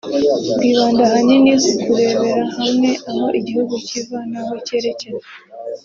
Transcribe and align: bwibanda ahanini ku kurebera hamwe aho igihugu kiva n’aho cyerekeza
bwibanda 0.55 1.01
ahanini 1.07 1.51
ku 1.63 1.71
kurebera 1.81 2.43
hamwe 2.57 2.89
aho 3.11 3.25
igihugu 3.39 3.73
kiva 3.87 4.17
n’aho 4.31 4.53
cyerekeza 4.65 5.29